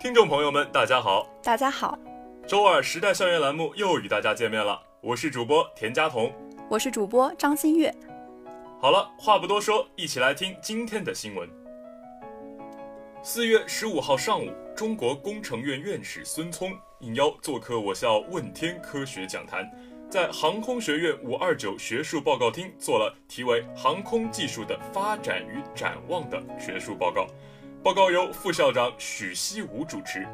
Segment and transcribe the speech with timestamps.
[0.00, 1.26] 听众朋友们，大家好！
[1.42, 1.98] 大家好！
[2.46, 6.32] 周二时代校园栏目又与大家见面了，我是主播田佳彤，
[6.68, 7.92] 我是主播张馨月。
[8.80, 11.50] 好了，话不多说，一起来听今天的新闻。
[13.24, 19.68] 四月十五号上午，中国工程院院士孙聪应邀做客我校问天科学讲坛，
[20.08, 27.26] 在航空学院五二九学术报告厅做了题为《航空技术的发展与展望》的学术报告。
[27.80, 30.26] 报告由副校长许西武主持，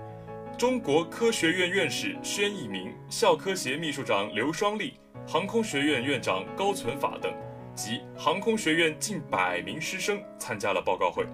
[0.57, 4.95] 中国科学院院士宣义明、校科协秘书长刘双利、
[5.29, 7.31] 航空学院院长高存法等
[7.75, 11.27] 及航空学院近百名师生参加了报告会。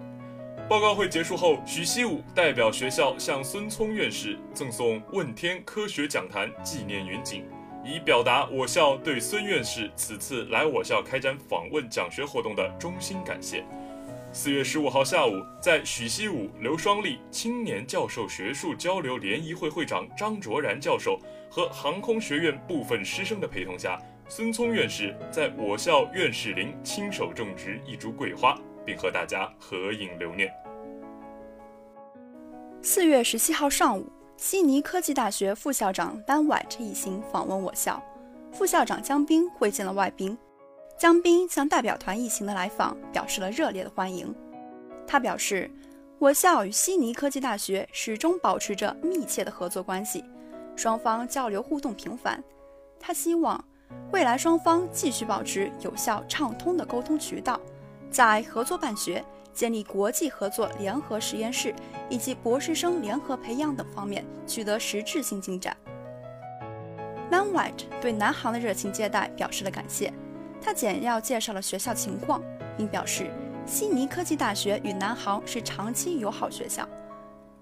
[0.69, 7.45] 报告会结束后，许西武代表学校向孙聪院士赠送问天科学讲坛纪念云锦，
[7.85, 13.65] 以表达我校对孙院士此次来我校开展访问讲学活动的衷心感谢。
[14.33, 21.19] 四月十五号下午，在许希武、刘双利青年教授学术交流联谊会会长张卓然教授
[21.51, 28.57] 和航空学院部分师生的陪同下，孙聪院士在我校院士林亲手种植一株桂花，
[28.87, 30.49] 并和大家合影留念。
[32.83, 34.07] 四月十七号上午，
[34.37, 38.01] 悉尼科技大学副校长丹瓦这一行访问我校，
[38.53, 40.39] 副校长江斌会见了外宾。
[41.01, 44.35] 江斌向代表团一行的来访表示了热烈的欢迎。
[45.07, 45.71] 他表示，
[46.19, 50.23] 我校与悉尼科技大学始终保持着密切的合作关系，
[50.77, 52.45] 双方交流互动频繁。
[52.99, 53.65] 他希望
[54.13, 57.59] 未来双方继续保持有效畅通的沟通渠道，
[58.11, 61.75] 在合作办学、建立国际合作联合实验室
[62.11, 65.75] 以及博士生联合培养等方面取得实质性进展。
[67.31, 70.13] Nan White 对南航的热情接待表示了感谢。
[70.63, 72.43] 他简要介绍了学校情况，
[72.77, 73.31] 并表示
[73.67, 76.87] 悉尼科技大学与南航是长期友好学校。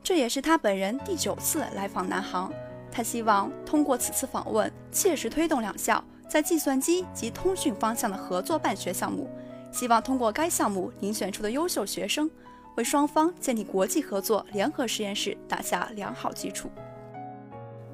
[0.03, 2.53] 这也是他本人第九次来访南航。
[2.91, 9.29] 他希望通过此次访问，切实推动两校在计算机及通讯方向的合作办学项目。
[9.71, 12.31] 希望通过该项目遴选出的优秀学生，
[12.77, 16.71] 为双方建立国际合作联合实验室打下良好基础。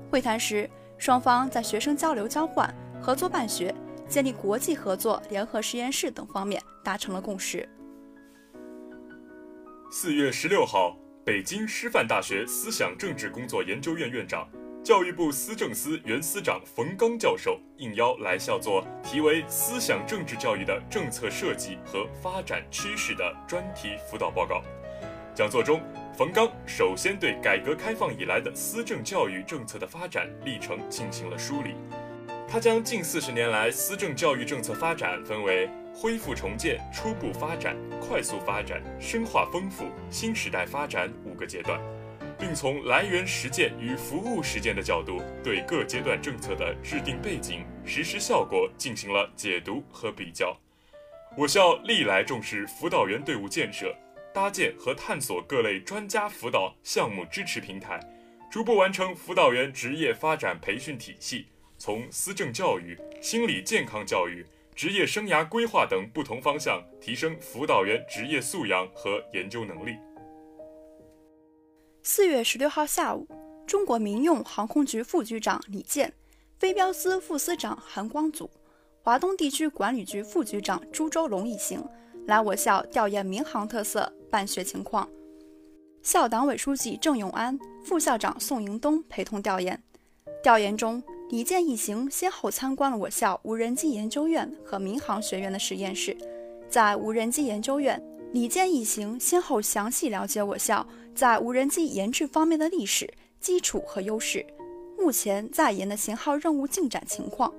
[0.08, 2.72] 会谈时，双方在学生交流交换、
[3.02, 3.74] 合作办学。
[4.08, 7.68] 建立国际合作联合实验室等方面达成了共识。
[9.90, 14.48] 四月十六号，北京师范大学思想政治工作研究院院长、
[14.82, 24.62] 教育部思政司原司长冯刚教授应邀来校做题为《思想政治教育的政策设计和发展趋势》的专题辅导报告。
[25.34, 25.80] 讲座中，
[26.16, 31.74] 冯刚首先对改革开放以来的思政教育政策的发展历程进行了梳理。
[32.54, 41.80] 他将近四十年来思政教育政策发展分为恢复重建、初步发展、快速发展、深化丰富、新时代发展五个阶段，
[42.38, 50.56] 并从来源实践与服务实践的角度，对各阶段政策的制定背景、实施效果进行了解读和比较。
[51.36, 53.92] 我校历来重视辅导员队伍建设，
[54.32, 57.98] 搭建和探索各类专家辅导项目支持平台，
[58.48, 61.48] 逐步完成辅导员职业发展培训体系。
[61.84, 64.42] 从思政教育、心理健康教育、
[64.74, 69.94] 职业生涯规划等不同方向提升辅导员职业素养和研究能力。
[72.02, 73.28] 四月十六号下午，
[73.66, 76.10] 中国民用航空局副局长李健、
[76.58, 78.48] 飞镖司副司长韩光祖、
[79.02, 81.86] 华东地区管理局副局长朱周龙一行
[82.26, 85.06] 来我校调研民航特色办学情况，
[86.02, 89.82] 校党委书记郑永安、副校长宋迎东陪同调研。
[90.42, 91.02] 调研中。
[91.30, 96.14] 李健一行先后参观了我校无人机研究院和民航学院的实验室。
[96.68, 98.00] 在无人机研究院，
[98.32, 104.44] 李健一行先后详细了解我校在无人机研制方面的历史、基础和优势，
[104.98, 107.52] 目前在研的型号任务进展情况。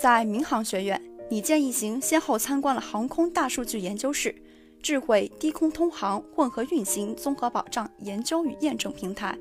[0.00, 4.34] 在民航学院，李健一行先后参观了航空大数据研究室、
[4.82, 9.38] 智慧低空通航混合运行综合保障研究与验证平台、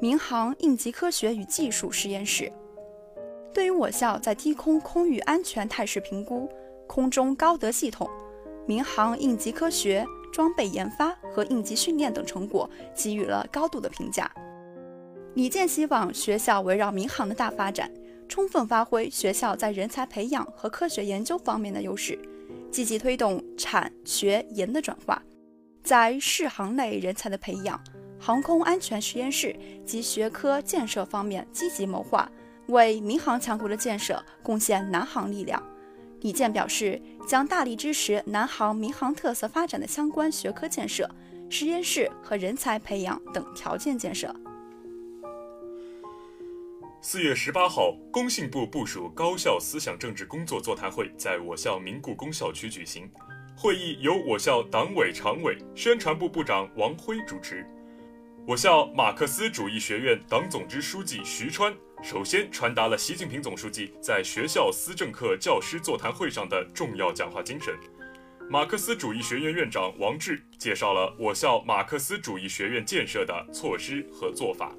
[0.00, 2.52] 民航应急科学与技术实验室。
[3.52, 6.48] 对于我校在低空空域安全态势评估、
[6.86, 8.08] 空中高德系统、
[8.66, 14.30] 民航应急科学、装备研发和应急训练等成果，给予了高度的评价。
[15.34, 17.90] 李健希望学校围绕民航的大发展，
[18.28, 22.18] 充分发挥学校在人才培养和科学研究方面的优势，
[22.70, 25.22] 积极推动产学研的转化，
[25.82, 27.80] 在适航类人才的培养、
[28.18, 29.54] 航空安全实验室
[29.86, 32.30] 及学科建设方面积极谋划。
[32.68, 35.62] 为民航强国的建设贡献南航力量，
[36.20, 41.10] 李健表示将大力支持南航民航特色发展的相关学科建设，
[41.48, 44.34] 实验室和人才培养等条件建设。
[47.00, 53.08] 四月十八号，工信部部署高校思想政治工作座谈会在我校明故宫校区举行。
[53.56, 57.66] 会议由我校党委常委、宣传部部长王辉主持。
[58.48, 61.70] 我校马克思主义学院党总支书记徐川
[62.02, 67.78] 首先传达了习近平总书记在学校思政课教师座谈会上的重要讲话精神。
[68.48, 74.74] 马克思主义学院院长王志介绍了我校马克思主义学院建设的措施和做法。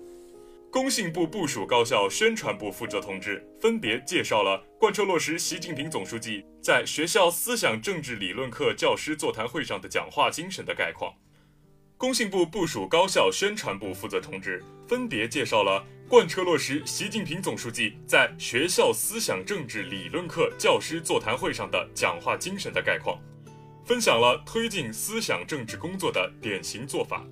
[0.71, 11.13] 工信部部属高校宣传部负责同志分别介绍了贯彻落实习近平总书记在学校思想政治理论课教师座谈会上的讲话精神的概况。
[11.99, 23.19] 工信部部属高校宣传部负责同志分别介绍了贯彻落实习近平总书记在学校思想政治理论课教师座谈会上的讲话精神的概况。
[23.83, 27.25] 分享了推进思想政治工作的典型做法。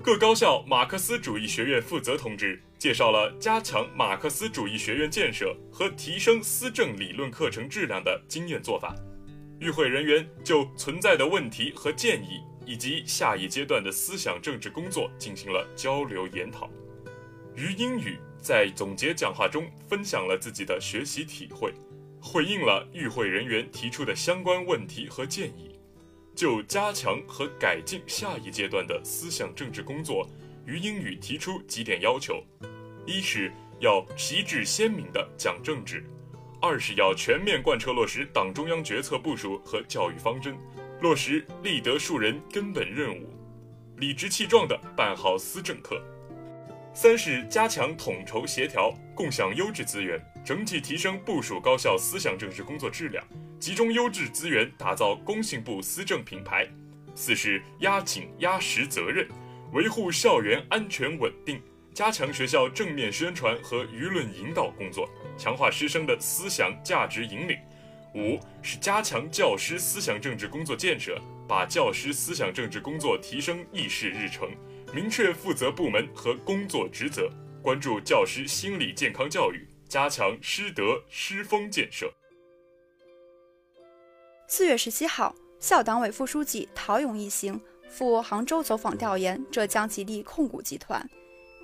[0.00, 8.94] 各高校马克思主义学院负责同志介绍了加强马克思主义学院建设和提升思政理论课程质量的经验做法。
[9.58, 16.70] 与会人员就存在的问题和建议以及下一阶段的思想政治工作进行了交流研讨。
[17.54, 21.72] 于英语在总结讲话中分享了自己的学习体会。
[22.26, 25.78] 回应了与会人员提出的相关问题和建议，
[26.34, 30.26] 就加强和改进下一阶段的思想政治工作，
[30.64, 32.42] 于英语提出几点要求：
[33.04, 35.98] 一是要旗帜鲜明地讲政治；
[36.62, 40.56] 二是要全面贯彻落实党中央决策部署和教育方针，
[41.04, 43.28] 落实立德树人根本任务，
[43.98, 45.96] 理直气壮地办好思政课；
[46.94, 50.18] 三是加强统筹协调，共享优质资源。
[50.42, 53.22] 整体提升部署高校思想政治工作质量，
[53.60, 56.66] 集中优质资源打造工信部思政品牌。
[57.14, 59.28] 四是压紧压实责任，
[59.74, 61.60] 维护校园安全稳定，
[61.92, 65.06] 加强学校正面宣传和舆论引导工作，
[65.36, 67.58] 强化师生的思想价值引领。
[68.14, 74.48] 五是加强教师思想政治工作建设，把教师思想政治工作提升议事日程，
[74.92, 77.28] 明确负责部门和工作职责，
[77.60, 79.68] 关注教师心理健康教育。
[79.86, 82.12] 加强师德师风建设。
[84.48, 91.08] 四月十七号，校党委副书记陶勇一行赴杭州走访调研浙江吉利控股集团，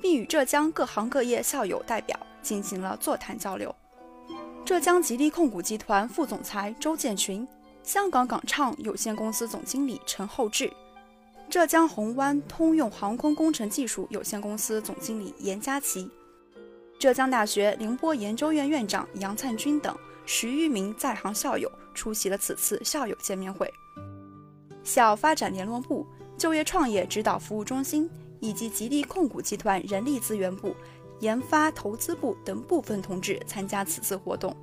[0.01, 3.75] 并与浙江各行各业校友代表进行了座谈交流。
[4.71, 7.45] 浙江吉利控股集团副总裁周建群、
[7.83, 10.73] 香港港畅有限公司总经理陈厚志、
[11.49, 16.09] 浙江宏湾通用航空工程技术有限公司总经理严佳琪。
[17.01, 19.93] 浙江大学宁波研究院院长杨灿军等
[20.25, 23.69] 十余名在行校友出席了此次校友见面会。
[24.85, 26.07] 校发展联络部、
[26.39, 28.09] 就业创业指导服务中心
[28.39, 30.77] 以及吉利控股集团人力资源部、
[31.21, 34.55] 研发投资部等部分同志参加此次活动。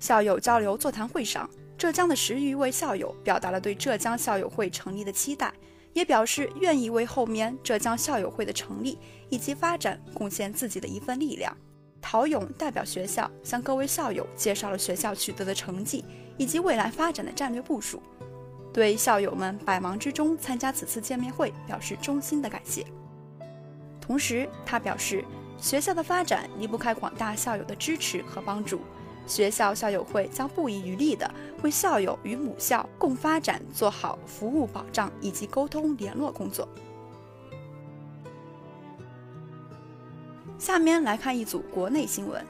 [0.00, 5.52] 校友交流座谈会上，浙江的十余位校友表达了对浙江校友会成立的期待。
[5.94, 8.98] 也表示愿意为后面浙江校友会的成立
[9.28, 11.54] 以及发展贡献自己的一份力量。
[12.00, 16.02] 陶勇代表学校向各位校友介绍了学校取得的成绩
[16.38, 18.02] 以及未来发展的战略部署，
[18.72, 22.86] 对校友们百忙之中参加此次见面会表示衷心的感谢。
[24.00, 25.22] 同时，他表示
[25.62, 28.80] 学校的发展离不开广大校友的支持和帮助。
[29.28, 36.68] 学校校友会将不遗余力地为校友与母校共发展做好服务保障以及沟通联络工作。
[40.58, 42.44] 下面来看一组国内新闻：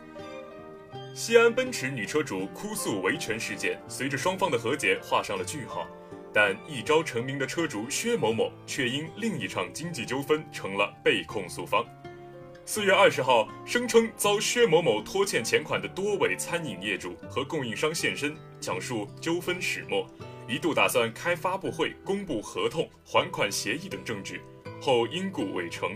[1.14, 5.86] 西安奔驰女车主哭诉维权事件，随着双方的和解画上了句号，
[6.32, 11.84] 但一朝成名的车主薛某某却因另一场经济纠纷成了被控诉方。
[12.64, 20.06] 四月二十号，声称遭薛某某拖欠钱款的多位餐饮业主和供应商现身，讲述纠纷始末，
[20.48, 24.40] 一度打算开发布会公布合同、还款协议等证据，
[24.80, 25.90] 后因故未成。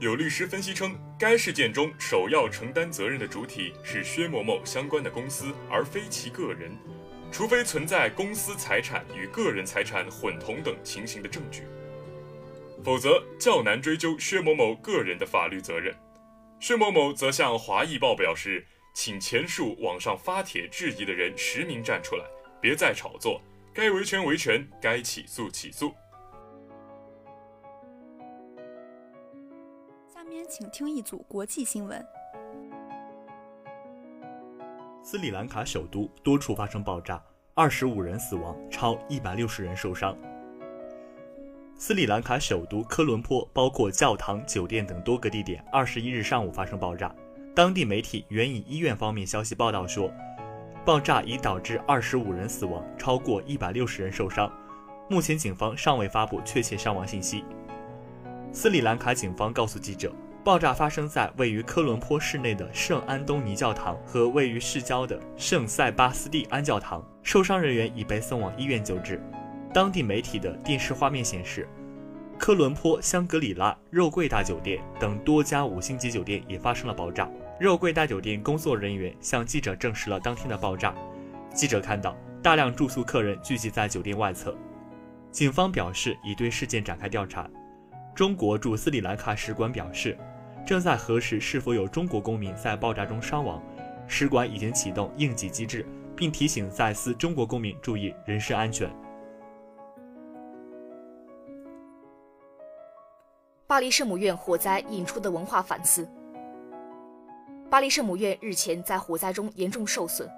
[0.00, 6.76] 有律师分析称，该事件中首要承担责任的主体是薛某某相关的公司，而非其个人，
[7.30, 11.62] 除非存在公司财产与个人财产混同等情形的证据。
[12.84, 15.94] 否则较难追究薛某某个人的法律责任。
[16.60, 22.24] 薛某某则向华艺报表示，请前述网上发帖质疑的人实名站出来，
[22.60, 23.40] 别再炒作，
[23.72, 25.92] 该维权维权，该起诉起诉。
[30.12, 32.06] 下面请听一组国际新闻：
[35.02, 37.22] 斯里兰卡首都多处发生爆炸，
[37.54, 40.16] 二十五人死亡，超一百六十人受伤。
[41.86, 47.14] 斯里兰卡首都科伦坡包括教堂、酒店等多个地点，二十一日上午发生爆炸。
[47.54, 50.10] 当地媒体援引医院方面消息报道说，
[50.82, 54.50] 爆炸已导致二十五人死亡，超过一百六十人受伤。
[55.10, 57.44] 目前警方尚未发布确切伤亡信息。
[58.50, 60.10] 斯里兰卡警方告诉记者，
[60.42, 69.22] 爆炸发生在位于科伦坡市内的圣安东尼教堂和位于市郊的圣塞巴斯蒂安教堂，受伤人员已被送往医院救治。
[69.74, 71.68] 当地媒体的电视画面显示，
[72.38, 77.28] 科伦坡香格里拉、肉桂大酒店等多家五星级酒店也发生了爆炸。
[77.58, 80.94] 肉桂大酒店工作人员向记者证实了当天的爆炸。
[81.52, 84.56] 记者看到大量住宿客人聚集在酒店外侧。
[85.32, 87.50] 警方表示已对事件展开调查。
[88.14, 90.16] 中国驻斯里兰卡使馆表示，
[90.64, 93.60] 正在核实是否有中国公民在爆炸中伤亡。
[94.06, 98.88] 使馆已经启动应急机制，并提醒在斯中国公民注意人身安全。
[103.66, 106.06] 巴黎圣母院火灾引出的文化反思。
[107.70, 110.28] 巴黎圣母院日前在火灾中严重受损，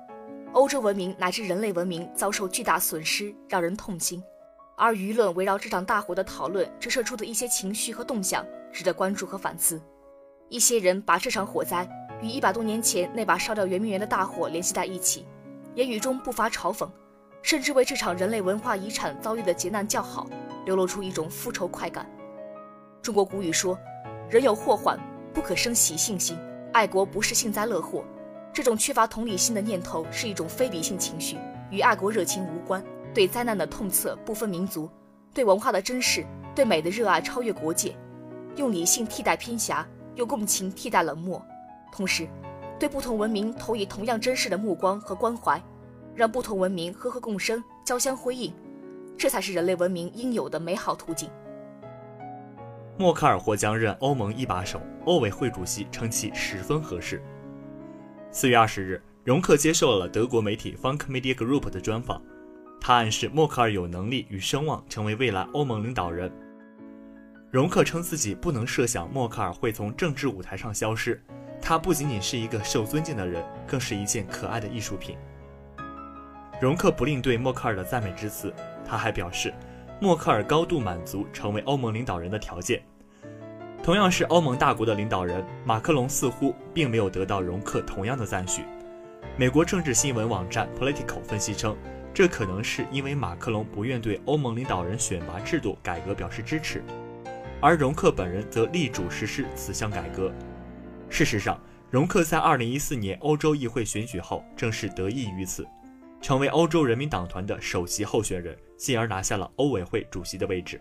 [0.52, 4.22] 欧洲文明乃至人类文明遭受巨大损失，让人痛心。
[4.76, 9.82] 而舆论围绕这场大火的讨论折射出的一些情绪和动向，值得关注和反思。
[10.48, 11.84] 一些人把这场火灾
[12.22, 15.26] 与一百多年前那把烧掉圆明园的大火联系在一起，
[15.74, 16.88] 言语中不乏嘲讽，
[17.42, 20.28] 甚至为这场人类文化遗产遭遇的劫难叫好，
[20.64, 22.08] 流露出一种复仇快感。
[23.06, 23.78] 中国古语说
[24.28, 24.98] ：“人有祸患，
[25.32, 26.36] 不可生喜庆心。
[26.72, 28.04] 爱国不是幸灾乐祸。”
[28.52, 31.38] 这种缺乏同理心的念头是一种非理性情绪，
[31.70, 32.82] 与爱国热情无关。
[33.14, 34.90] 对灾难的痛彻不分民族，
[35.32, 37.96] 对文化的珍视，对美的热爱超越国界。
[38.56, 39.86] 用理性替代偏狭，
[40.16, 41.40] 用共情替代冷漠，
[41.92, 42.26] 同时，
[42.76, 45.62] 对不同文明投以同样珍视的目光和关怀，
[46.12, 48.52] 让不同文明和和共生、交相辉映，
[49.16, 51.30] 这才是人类文明应有的美好途径。
[52.98, 57.22] 默克尔或将任欧盟一把手，欧委会主席称其十分合适。
[58.30, 62.22] 四月二十日，容克接受了德国媒体 Funk Media Group 的专访，
[62.80, 66.32] 他暗示默克尔有能力与声望成为未来欧盟领导人。
[67.50, 71.22] 容克称自己不能设想默克尔会从政治舞台上消失，
[71.60, 75.18] 他不仅仅是一个受尊敬的人，更是一件可爱的艺术品。
[76.62, 78.54] 容克不吝对默克尔的赞美之词，
[78.86, 79.52] 他还表示。
[79.98, 82.82] 默克尔高度满足成为欧盟领导人的条件。
[83.82, 88.62] 同样是欧盟大国的领导人，马克龙似乎并没有得到容克同样的赞许。
[89.38, 91.74] 美国政治新闻网站 Politico 分析称，
[92.12, 96.82] 这可能是因为马克龙不愿对欧盟领导人选拔制度改革表示支持，
[97.60, 100.30] 而容克本人则力主实施此项改革。
[101.08, 101.58] 事实上，
[101.90, 105.66] 容克在2014年欧洲议会选举后正是得益于此。
[106.20, 110.80] 成为欧洲人民党团的首席候选人，进而拿下了欧委会主席的位置。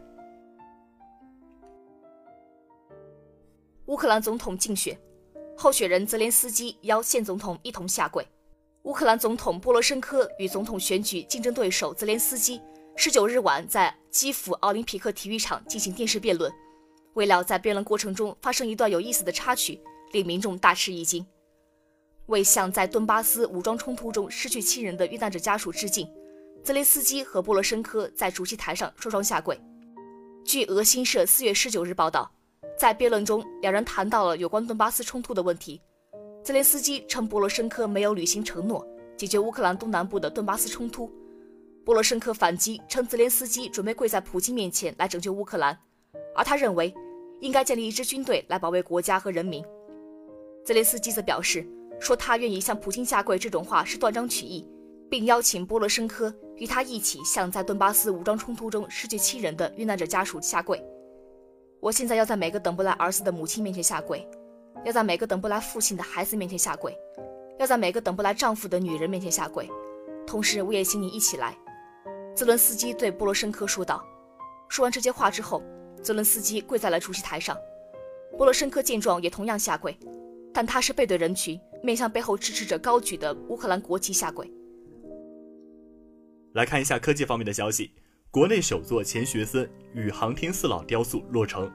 [3.87, 4.97] 乌克兰总统竞选
[5.55, 8.25] 候选人泽连斯基邀现总统一同下跪。
[8.83, 12.61] 乌克兰总统波罗申科与总统选举竞争对手泽连斯基
[12.95, 16.51] 十九日晚在基辅奥林匹克体育场进行电视辩论。
[17.13, 19.79] 未料在辩论过程中发生一段有意思的插曲，
[20.11, 21.25] 令民众大吃一惊。
[22.25, 26.07] 为向在顿巴斯武装冲突中失去亲人的遇难者家属致敬，
[26.65, 29.55] 泽连斯基和波罗申科在主席台上双双下跪。
[30.43, 32.27] 据俄新社四月十九日报道，
[32.75, 35.79] 在辩论中，两人谈到了有关顿巴斯冲突的问题。
[36.43, 38.83] 泽连斯基称波罗申科没有履行承诺，
[39.15, 41.07] 解决乌克兰东南部的顿巴斯冲突。
[41.85, 45.77] 波罗申科反击称，泽连斯基准备跪在普京面前来拯救乌克兰，
[46.35, 46.91] 而他认为
[47.41, 49.63] 应该建立一支军队来保卫国家和人民。
[50.65, 51.63] 泽连斯基则表示。
[51.97, 54.67] 说他愿意向普京下跪，这种话是断章取义，
[55.09, 60.83] 并邀请波罗申科与他一起向在顿巴斯武装冲突中失去亲人的遇难者家属下跪。
[61.79, 64.27] 我现在要在每个等不来儿子的母亲面前下跪，
[64.83, 66.97] 要在每个等不来父亲的孩子面前下跪，
[67.59, 69.69] 要在每个等不来丈夫的女人面前下跪。
[70.25, 71.55] 同时，我也请你一起来。”
[72.35, 74.03] 泽伦斯基对波罗申科说道。
[74.67, 75.61] 说完这些话之后，
[76.01, 77.55] 泽伦斯基跪在了主席台上。
[78.35, 79.97] 波罗申科见状也同样下跪，
[80.53, 81.59] 但他是背对人群。
[81.83, 84.51] 面向背后支持着高举的乌克兰国旗下跪。
[86.55, 87.91] 来看一下科技方面的消息，
[88.31, 91.69] 国内首座钱学森与航天四老雕塑落成。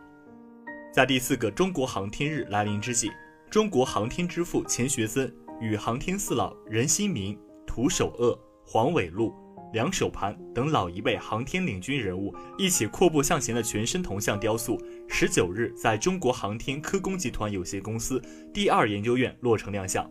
[0.90, 3.10] 在第四个中国航天日来临之际，
[3.50, 9.34] 中国航天之父钱学森与航天四老任新民、涂守鄂、黄伟禄。
[9.74, 18.20] 梁守盘等老一辈航天领军人物一起阔步向前的全身铜像雕塑，十九日在中国航天科工集团有限公司
[18.52, 20.10] 第二研究院落成亮相。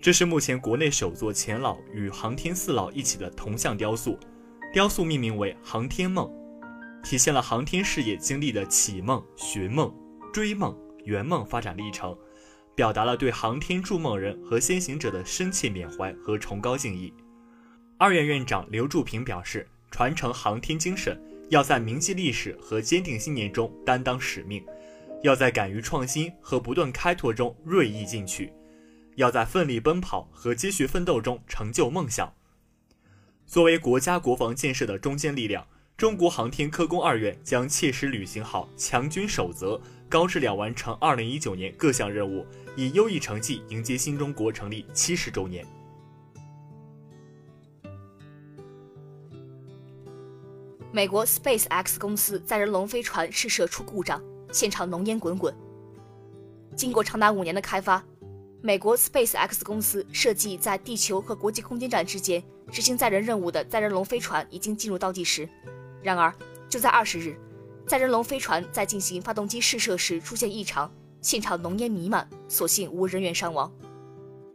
[0.00, 4.18] 这是目前国内首座钱老与航天四老一起的铜像雕塑，
[4.72, 6.30] 雕塑命名为“航天梦”。
[7.02, 9.92] 体现了航天事业经历的启梦、寻梦、
[10.32, 12.16] 追梦、圆梦发展历程，
[12.74, 17.12] 表达了对航天筑梦人和先行者的深切缅怀和崇高敬意。
[17.98, 24.64] 二院院长刘祝平表示，传承航天精神，要在铭记历史和坚定信念中担当使命，
[25.22, 28.52] 要在敢于创新和不断开拓中锐意进取，
[29.16, 32.32] 要在奋力奔跑和积蓄奋斗中成就梦想。
[33.46, 42.46] 作为国家国防建设的中坚力量，中国航天科工二院将切实履行好强军守则，高质量完成2019年各项任务，
[42.76, 45.66] 以优异成绩迎接新中国成立七十周年。
[50.92, 55.54] 美国 SpaceX 公司载人龙飞船试射出故障，现场浓烟滚滚。
[56.74, 58.02] 经过长达五年的开发，
[58.62, 65.48] 美国 SpaceX 公司设计在地球和国际空间站之间执行载人任务的载人龙飞船已经进入倒计时。
[66.02, 66.34] 然而，
[66.68, 67.36] 就在二十日，
[67.86, 73.72] 载人龙飞船在进行发动机试射时出现异常，现场浓烟弥漫，所幸无人员伤亡。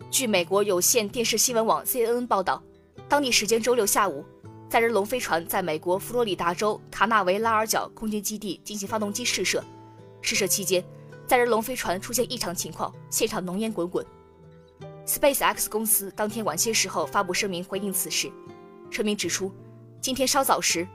[0.09, 2.61] 据美国有线电视新闻网 CNN 报道，
[3.07, 4.25] 当地时间周六下午。
[4.69, 9.61] 载人龙飞船在美国佛罗里达州卡纳维拉尔角空军基地进行发动机试射。
[10.21, 10.81] 试射期间，
[11.31, 14.05] 载人龙飞船出现异常情况，现场浓烟滚滚。
[15.05, 18.29] SpaceX 公司当天晚些时候发布声明回应此事。
[18.89, 19.49] 声明指出，
[20.01, 20.85] 今天稍早时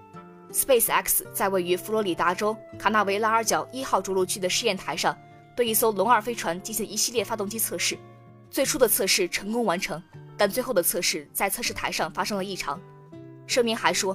[0.53, 5.17] ，SpaceX 在位于佛罗里达州卡纳维拉尔角一号着陆区的试验台上，
[5.57, 7.97] 对一艘龙二飞船进行一系列发动机测试。
[8.51, 10.03] 最初的测试成功完成，
[10.37, 12.79] 但最后的测试在测试台上发生了异常。
[13.47, 14.15] 声明还说，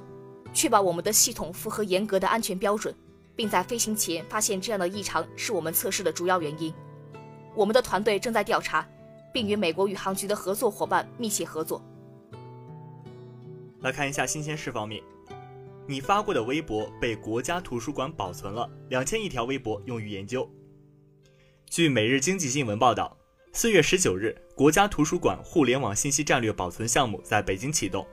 [0.53, 2.93] 确保我们的系统符合严格的安全标准，
[3.35, 6.73] 并在飞行前发现这样的异常是我们测试的主要原因。
[7.55, 8.87] 我们的团队正在调查，
[9.33, 11.81] 并与美国宇航局的合作伙伴密切合作。
[13.81, 15.01] 来看一下新鲜事方面，
[15.87, 20.49] 你发过的微博被国家图书馆保存了两千亿条微博用于研究。
[21.65, 23.17] 据《每日经济新闻》报道，
[23.53, 28.05] 四月十九日，国家图书馆互联网信息战略保存项目在北京启动。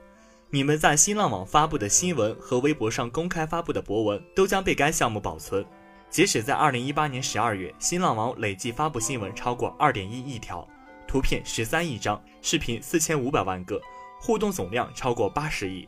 [0.51, 5.63] 你们在新浪网发布的新闻和微博上公开发布的博文都将被该项目保存。
[6.09, 10.67] 即使在二零一八年十二月，新浪网累计发布新闻超过二点一亿条，
[11.07, 13.79] 图片十三亿张，视频四千五百万个，
[14.19, 15.87] 互动总量超过八十亿；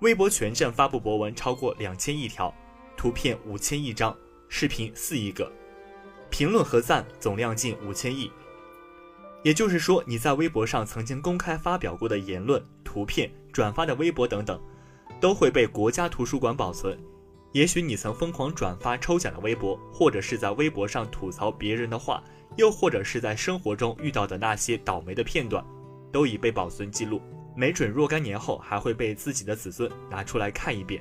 [0.00, 2.52] 微博全站发布博文超过两千亿条，
[2.98, 4.14] 图片五千亿张，
[4.50, 5.50] 视频四亿个，
[6.28, 8.30] 评论和赞总量近五千亿。
[9.46, 14.60] 也就是说，你在微博上曾经公开发表过的言论、图片、转发的微博等等，
[15.20, 16.98] 都会被国家图书馆保存。
[17.52, 22.20] 也许你曾疯狂转发抽奖的微博，或者是在微博上吐槽别人的话，
[22.56, 25.64] 又或者是在生活中遇到的那些倒霉的片段，
[26.10, 27.22] 都已被保存记录。
[27.54, 31.00] 没准若干年后还会被自己的子孙拿出来看一遍。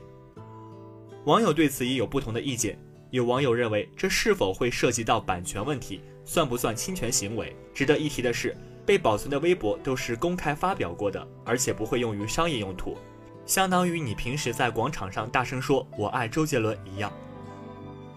[1.25, 2.79] 网友对此也有不同的意见。
[3.09, 5.99] 有网友认为，这是否会涉及到版权问题？
[6.23, 7.55] 算不算侵权行为？
[7.75, 12.97] 值得一提的是，被保存的微博都是公开发表过的，而且不会用于商业用途，
[13.45, 17.11] 相当于你平时在广场上大声说“我爱周杰伦”一样。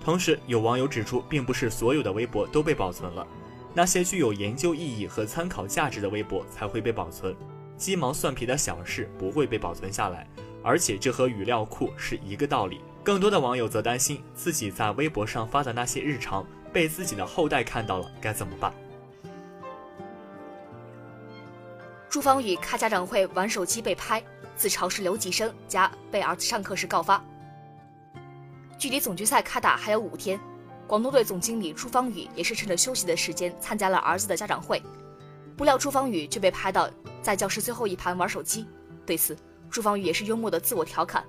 [0.00, 3.26] 同时，有网友指出，并不是所有的微博都被保存了，
[3.74, 7.34] 那些具有研究意义和参考价值的微博才会被保存，
[7.76, 10.24] 鸡毛蒜皮的小事不会被保存下来。
[10.62, 12.80] 而且，这和语料库是一个道理。
[13.02, 16.46] 更多的网友则担心，自己在微博上发的那些日常。
[16.70, 18.70] 被自己的后代看到了该怎么办？
[22.08, 24.22] 朱芳雨开家长会玩手机被拍，
[24.56, 27.22] 自嘲是留级生，加被儿子上课时告发。
[28.78, 30.40] 距离总决赛开打还有五天，
[30.86, 34.82] 广东队总经理朱芳雨也是趁着休息的时间参加了儿子的家长会，
[35.54, 36.88] 不料朱芳雨却被拍到
[37.20, 38.66] 在教室最后一排玩手机。
[39.04, 39.36] 对此，
[39.68, 41.22] 朱芳雨也是幽默的自我调侃：“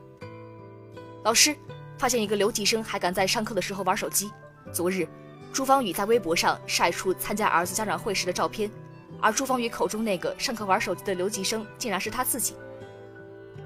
[1.25, 1.53] 老师，
[1.97, 4.31] 发现一个留级生还敢在上课的时候玩手机。
[4.71, 5.05] 昨日。”
[5.51, 8.69] 朱芳雨在微博上晒出参加儿子家长会时的照片，
[9.21, 12.55] 而朱芳雨口中那个上课玩手机的留级生，竟然是他自己。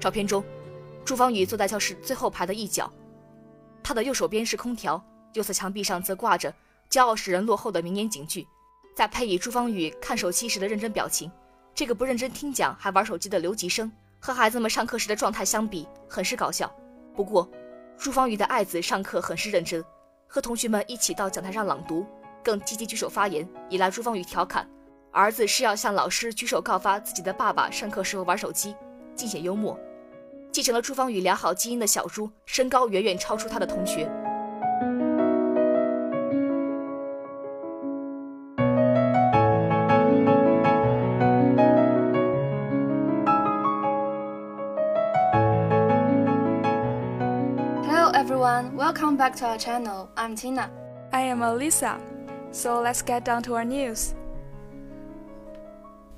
[0.00, 0.44] 照片中，
[1.04, 2.92] 朱芳雨坐在教室最后排的一角，
[3.82, 6.52] 他的右手边是空调，右侧墙壁上则挂着
[6.90, 8.46] “骄傲使人落后”的名言警句，
[8.96, 11.30] 再配以朱芳雨看手机时的认真表情，
[11.74, 13.90] 这个不认真听讲还玩手机的留级生，
[14.20, 16.72] 和孩子们上课时的状态相比，很是搞笑。
[17.14, 17.48] 不过，
[17.96, 19.84] 朱芳雨的爱子上课很是认真。
[20.26, 22.04] 和同学们一起到讲台上朗读，
[22.42, 24.68] 更积极举手发言，引来朱芳雨调侃
[25.14, 28.74] ：“儿子是要向老师举手告发自己的爸爸上课时候玩手机，
[29.14, 29.78] 尽显幽默。”
[30.50, 34.10] 继承了朱芳雨良好基因的小朱，身高远远超出他的同学。
[47.86, 48.74] Hello everyone.
[48.76, 50.08] Welcome back to our channel.
[50.16, 50.70] I'm Tina.
[51.12, 51.98] I am Alisa.
[52.50, 54.14] So let's get down to our news.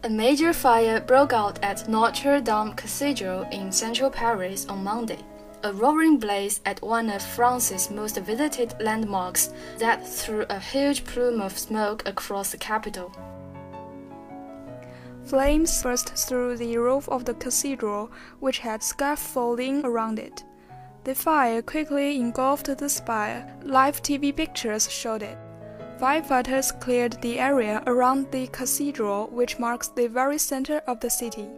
[0.03, 5.19] A major fire broke out at Notre Dame Cathedral in central Paris on Monday,
[5.65, 11.41] a roaring blaze at one of France's most visited landmarks that threw a huge plume
[11.41, 13.11] of smoke across the capital.
[15.25, 20.45] Flames burst through the roof of the cathedral, which had scaffolding around it.
[21.03, 23.53] The fire quickly engulfed the spire.
[23.63, 25.39] Live TV pictures showed it.
[25.99, 31.49] Firefighters cleared the area around the cathedral, which marks the very center of the city.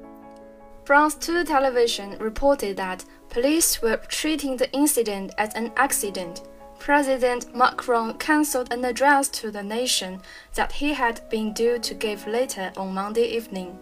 [0.84, 6.42] France 2 television reported that police were treating the incident as an accident.
[6.78, 10.22] President Macron cancelled an address to the nation
[10.54, 13.76] that he had been due to give later on Monday evening.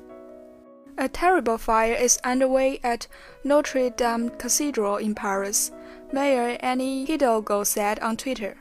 [0.96, 3.06] A terrible fire is underway at
[3.44, 5.70] Notre Dame Cathedral in Paris,
[6.10, 8.56] Mayor Annie Hidalgo said on Twitter.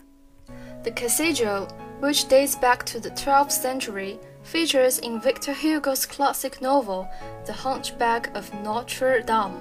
[0.83, 1.67] The cathedral,
[1.99, 7.07] which dates back to the 12th century, features in Victor Hugo's classic novel,
[7.45, 9.57] The Hunchback of Notre Dame.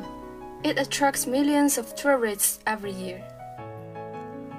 [0.63, 3.25] It attracts millions of tourists every year.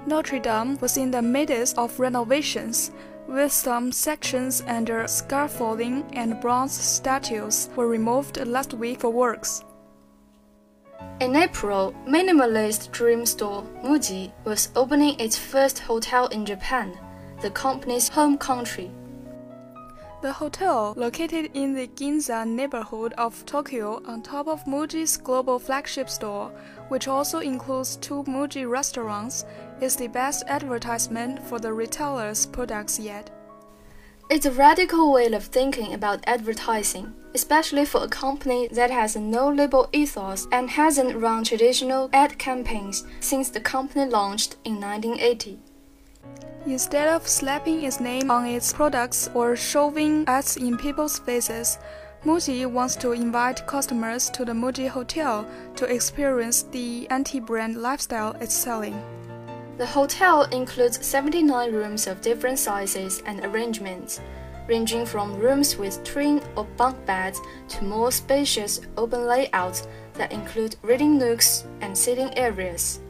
[0.08, 2.92] Notre Dame was in the midst of renovations,
[3.28, 9.64] with some sections under scaffolding and bronze statues were removed last week for works.
[11.20, 16.98] In April, minimalist dream store Muji was opening its first hotel in Japan,
[17.42, 18.92] the company's home country.
[20.22, 26.10] The hotel, located in the Ginza neighborhood of Tokyo on top of Muji's global flagship
[26.10, 26.50] store,
[26.88, 29.46] which also includes two Muji restaurants,
[29.82, 33.30] is the best advertisement for the retailer's products yet.
[34.28, 39.50] It's a radical way of thinking about advertising, especially for a company that has no
[39.50, 45.60] label ethos and hasn't run traditional ad campaigns since the company launched in 1980.
[46.66, 51.78] Instead of slapping its name on its products or shoving ads in people's faces,
[52.26, 58.36] Muji wants to invite customers to the Muji Hotel to experience the anti brand lifestyle
[58.42, 59.00] it's selling.
[59.78, 64.22] The hotel includes 79 rooms of different sizes and arrangements,
[64.68, 70.78] ranging from rooms with twin or bunk beds to more spacious open layouts that include
[70.82, 73.02] reading nooks and sitting areas.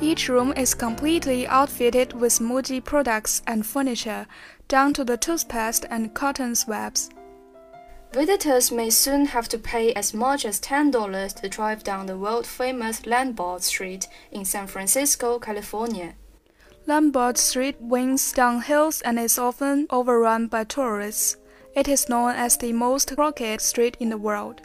[0.00, 4.26] Each room is completely outfitted with Muji products and furniture,
[4.68, 7.08] down to the toothpaste and cotton swabs.
[8.12, 12.46] Visitors may soon have to pay as much as $10 to drive down the world
[12.46, 16.14] famous Lombard Street in San Francisco, California.
[16.86, 21.38] Lombard Street winds down hills and is often overrun by tourists.
[21.74, 24.60] It is known as the most crooked street in the world.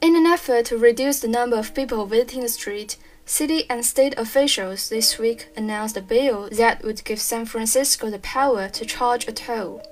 [0.00, 4.16] In an effort to reduce the number of people visiting the street, city and state
[4.18, 9.26] officials this week announced a bill that would give San Francisco the power to charge
[9.26, 9.82] a toll.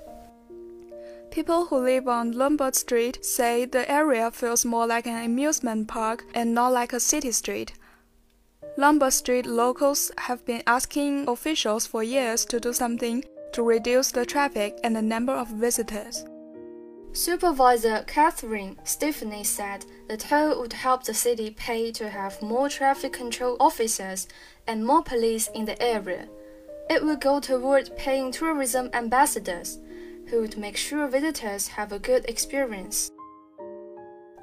[1.31, 6.23] People who live on Lombard Street say the area feels more like an amusement park
[6.35, 7.73] and not like a city street.
[8.77, 14.25] Lombard Street locals have been asking officials for years to do something to reduce the
[14.25, 16.23] traffic and the number of visitors.
[17.13, 23.13] Supervisor Catherine Stephanie said the toll would help the city pay to have more traffic
[23.13, 24.27] control officers
[24.67, 26.27] and more police in the area.
[26.87, 29.79] It would go toward paying tourism ambassadors
[30.27, 33.09] who would make sure visitors have a good experience.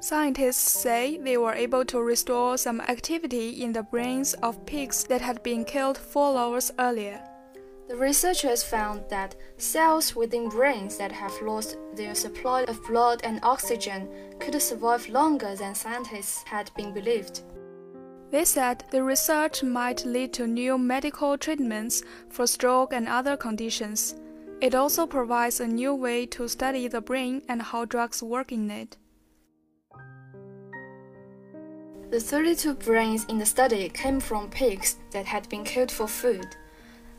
[0.01, 5.21] Scientists say they were able to restore some activity in the brains of pigs that
[5.21, 7.30] had been killed four hours earlier.
[7.91, 13.41] The researchers found that cells within brains that have lost their supply of blood and
[13.43, 14.07] oxygen
[14.39, 17.41] could survive longer than scientists had been believed.
[18.29, 24.15] They said the research might lead to new medical treatments for stroke and other conditions.
[24.61, 28.71] It also provides a new way to study the brain and how drugs work in
[28.71, 28.95] it.
[32.09, 36.55] The 32 brains in the study came from pigs that had been killed for food.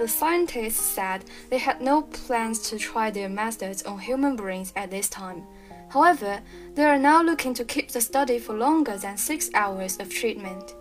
[0.03, 4.91] The scientists said they had no plans to try their methods on human brains at
[4.91, 5.47] this time.
[5.91, 6.41] However,
[6.75, 10.75] they are now looking to keep the study for longer than six hours of treatment.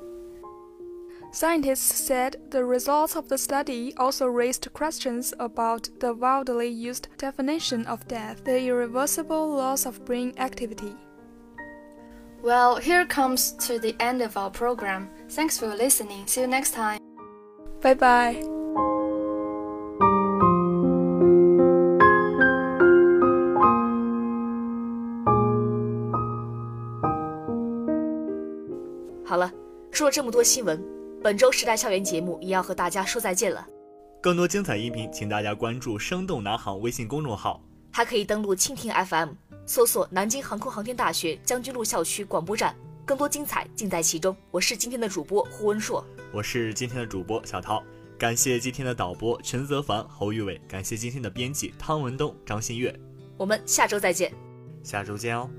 [1.32, 7.86] Scientists said the results of the study also raised questions about the widely used definition
[7.86, 10.96] of death, the irreversible loss of brain activity.
[12.42, 15.12] Well, here comes to the end of our program.
[15.30, 16.26] Thanks for listening.
[16.26, 17.00] See you next time.
[17.82, 18.61] Bye bye.
[30.12, 30.84] 了，这么多新闻。
[31.24, 33.66] 本周时代校园节目也要和大家说再见了。
[34.22, 39.30] 更多精彩音频，请大家关注“生动南航”微信公众号，还可以登录蜻蜓 FM，
[39.66, 44.36] 搜索南京航空航天大学将军路校区广播站，更多精彩尽在其中。
[44.52, 47.82] 我是今天的主播胡文硕，我是今天的主播小涛。
[48.20, 52.94] 感谢今天的导播陈泽凡、侯玉伟，感谢今天的编辑汤文东、张新月。
[53.38, 54.32] 我们下周再见，
[54.84, 55.50] 下周见哦。